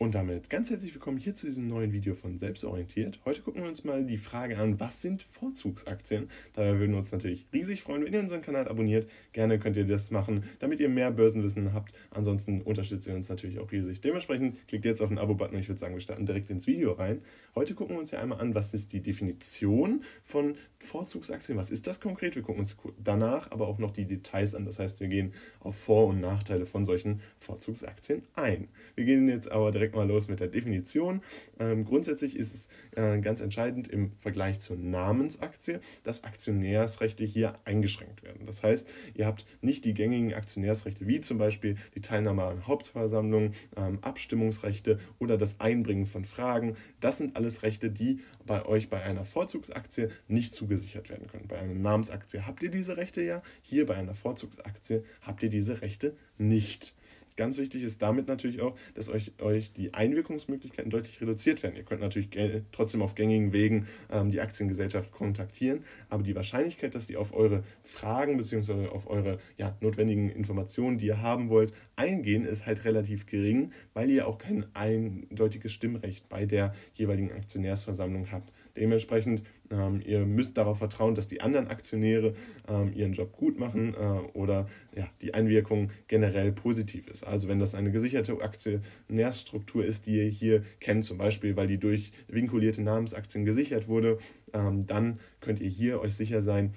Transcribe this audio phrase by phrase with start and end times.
[0.00, 3.18] Und damit ganz herzlich willkommen hier zu diesem neuen Video von Selbstorientiert.
[3.24, 6.30] Heute gucken wir uns mal die Frage an, was sind Vorzugsaktien?
[6.52, 9.08] Dabei würden wir uns natürlich riesig freuen, wenn ihr unseren Kanal abonniert.
[9.32, 11.94] Gerne könnt ihr das machen, damit ihr mehr Börsenwissen habt.
[12.10, 14.00] Ansonsten unterstützt ihr uns natürlich auch riesig.
[14.00, 16.92] Dementsprechend klickt jetzt auf den Abo-Button und ich würde sagen, wir starten direkt ins Video
[16.92, 17.20] rein.
[17.56, 21.58] Heute gucken wir uns ja einmal an, was ist die Definition von Vorzugsaktien?
[21.58, 22.36] Was ist das konkret?
[22.36, 24.64] Wir gucken uns danach aber auch noch die Details an.
[24.64, 28.68] Das heißt, wir gehen auf Vor- und Nachteile von solchen Vorzugsaktien ein.
[28.94, 31.22] Wir gehen jetzt aber direkt direkt mal los mit der Definition.
[31.58, 38.22] Ähm, grundsätzlich ist es äh, ganz entscheidend im Vergleich zur Namensaktie, dass Aktionärsrechte hier eingeschränkt
[38.22, 38.46] werden.
[38.46, 43.54] Das heißt, ihr habt nicht die gängigen Aktionärsrechte wie zum Beispiel die Teilnahme an Hauptversammlungen,
[43.76, 46.76] ähm, Abstimmungsrechte oder das Einbringen von Fragen.
[47.00, 51.48] Das sind alles Rechte, die bei euch bei einer Vorzugsaktie nicht zugesichert werden können.
[51.48, 55.80] Bei einer Namensaktie habt ihr diese Rechte ja, hier bei einer Vorzugsaktie habt ihr diese
[55.80, 56.94] Rechte nicht.
[57.38, 61.76] Ganz wichtig ist damit natürlich auch, dass euch, euch die Einwirkungsmöglichkeiten deutlich reduziert werden.
[61.76, 62.30] Ihr könnt natürlich
[62.72, 67.62] trotzdem auf gängigen Wegen ähm, die Aktiengesellschaft kontaktieren, aber die Wahrscheinlichkeit, dass die auf eure
[67.84, 68.88] Fragen bzw.
[68.88, 74.08] auf eure ja, notwendigen Informationen, die ihr haben wollt, eingehen, ist halt relativ gering, weil
[74.10, 78.52] ihr auch kein eindeutiges Stimmrecht bei der jeweiligen Aktionärsversammlung habt.
[78.76, 82.34] Dementsprechend, ähm, ihr müsst darauf vertrauen, dass die anderen Aktionäre
[82.68, 83.98] ähm, ihren Job gut machen äh,
[84.34, 87.24] oder ja, die Einwirkung generell positiv ist.
[87.24, 91.78] Also wenn das eine gesicherte Aktionärstruktur ist, die ihr hier kennt, zum Beispiel, weil die
[91.78, 94.18] durch vinkulierte Namensaktien gesichert wurde,
[94.52, 96.72] ähm, dann könnt ihr hier euch sicher sein,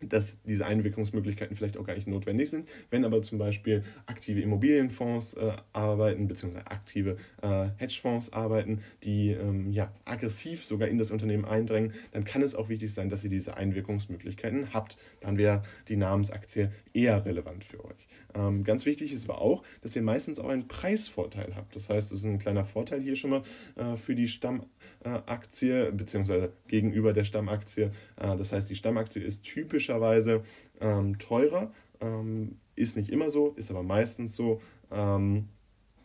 [0.00, 2.68] dass diese Einwirkungsmöglichkeiten vielleicht auch gar nicht notwendig sind.
[2.90, 9.72] Wenn aber zum Beispiel aktive Immobilienfonds äh, arbeiten, beziehungsweise aktive äh, Hedgefonds arbeiten, die ähm,
[9.72, 13.30] ja, aggressiv sogar in das Unternehmen eindrängen, dann kann es auch wichtig sein, dass ihr
[13.30, 14.98] diese Einwirkungsmöglichkeiten habt.
[15.20, 18.08] Dann wäre die Namensaktie eher relevant für euch.
[18.34, 21.74] Ähm, ganz wichtig ist aber auch, dass ihr meistens auch einen Preisvorteil habt.
[21.74, 23.42] Das heißt, das ist ein kleiner Vorteil hier schon mal
[23.76, 27.90] äh, für die Stammaktie, beziehungsweise gegenüber der Stammaktie.
[28.16, 29.46] Äh, das heißt, die Stammaktie ist
[29.88, 30.42] typischerweise
[30.80, 31.72] ähm, teurer.
[32.00, 34.60] Ähm, ist nicht immer so, ist aber meistens so.
[34.90, 35.48] Ähm,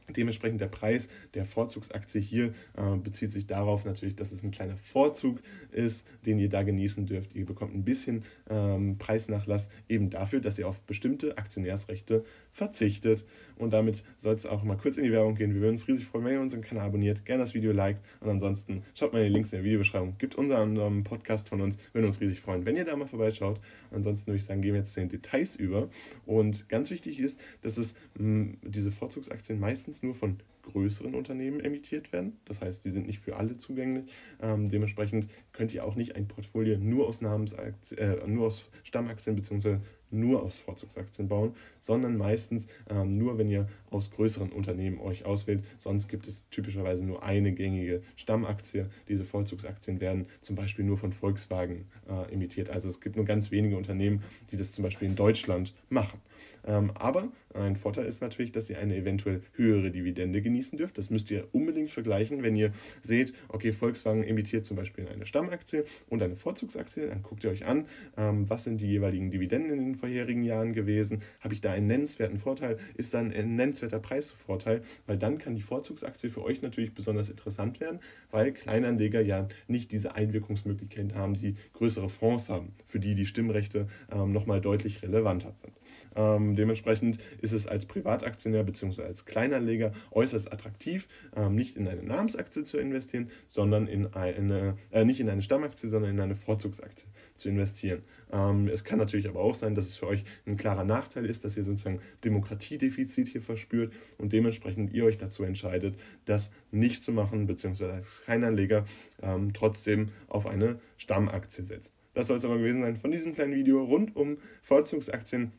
[0.09, 4.77] Dementsprechend der Preis der Vorzugsaktie hier äh, bezieht sich darauf natürlich, dass es ein kleiner
[4.77, 5.39] Vorzug
[5.71, 7.35] ist, den ihr da genießen dürft.
[7.35, 13.25] Ihr bekommt ein bisschen ähm, Preisnachlass eben dafür, dass ihr auf bestimmte Aktionärsrechte verzichtet.
[13.55, 15.53] Und damit soll es auch mal kurz in die Werbung gehen.
[15.53, 18.29] Wir würden uns riesig freuen, wenn ihr unseren Kanal abonniert, gerne das Video liked und
[18.29, 20.17] ansonsten schaut mal die Links in der Videobeschreibung.
[20.17, 23.59] Gibt unseren Podcast von uns, würden uns riesig freuen, wenn ihr da mal vorbeischaut.
[23.91, 25.89] Ansonsten würde ich sagen, gehen wir jetzt zu den Details über.
[26.25, 32.11] Und ganz wichtig ist, dass es mh, diese Vorzugsaktien meistens nur von größeren Unternehmen emittiert
[32.11, 32.37] werden.
[32.45, 34.11] Das heißt, die sind nicht für alle zugänglich.
[34.41, 39.35] Ähm, dementsprechend könnt ihr auch nicht ein Portfolio nur aus, Namensaktien, äh, nur aus Stammaktien
[39.35, 39.77] bzw.
[40.09, 45.63] nur aus Vorzugsaktien bauen, sondern meistens ähm, nur, wenn ihr aus größeren Unternehmen euch auswählt.
[45.77, 48.87] Sonst gibt es typischerweise nur eine gängige Stammaktie.
[49.07, 52.69] Diese Vorzugsaktien werden zum Beispiel nur von Volkswagen äh, emittiert.
[52.69, 56.19] Also es gibt nur ganz wenige Unternehmen, die das zum Beispiel in Deutschland machen.
[56.65, 60.97] Ähm, aber ein Vorteil ist natürlich, dass ihr eine eventuell höhere Dividende genießen dürft.
[60.97, 62.71] Das müsst ihr unbedingt vergleichen, wenn ihr
[63.01, 67.07] seht, okay, Volkswagen emittiert zum Beispiel eine Stammaktie und eine Vorzugsaktie.
[67.07, 67.87] Dann guckt ihr euch an,
[68.17, 71.23] ähm, was sind die jeweiligen Dividenden in den vorherigen Jahren gewesen.
[71.39, 72.77] Habe ich da einen nennenswerten Vorteil?
[72.95, 74.83] Ist da ein nennenswerter Preisvorteil?
[75.07, 77.99] Weil dann kann die Vorzugsaktie für euch natürlich besonders interessant werden,
[78.29, 83.87] weil Kleinanleger ja nicht diese Einwirkungsmöglichkeiten haben, die größere Fonds haben, für die die Stimmrechte
[84.11, 85.82] ähm, nochmal deutlich relevanter sind.
[86.15, 89.03] Ähm, dementsprechend ist es als Privataktionär bzw.
[89.03, 95.05] als Kleinanleger äußerst attraktiv, ähm, nicht in eine Namensaktie zu investieren, sondern in eine, äh,
[95.05, 98.03] nicht in eine Stammaktie, sondern in eine Vorzugsaktie zu investieren.
[98.31, 101.45] Ähm, es kann natürlich aber auch sein, dass es für euch ein klarer Nachteil ist,
[101.45, 107.11] dass ihr sozusagen Demokratiedefizit hier verspürt und dementsprechend ihr euch dazu entscheidet, das nicht zu
[107.11, 108.85] machen, beziehungsweise als Kleinanleger
[109.21, 111.95] ähm, trotzdem auf eine Stammaktie setzt.
[112.13, 115.51] Das soll es aber gewesen sein von diesem kleinen Video rund um Vorzugsaktien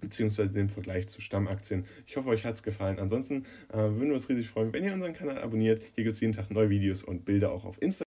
[0.00, 1.84] beziehungsweise den Vergleich zu Stammaktien.
[2.06, 2.98] Ich hoffe, euch hat es gefallen.
[2.98, 5.82] Ansonsten äh, würden wir uns riesig freuen, wenn ihr unseren Kanal abonniert.
[5.94, 7.90] Hier gibt es jeden Tag neue Videos und Bilder auch auf Instagram.